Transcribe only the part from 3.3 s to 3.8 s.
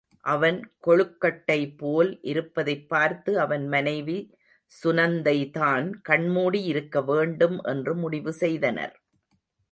அவன்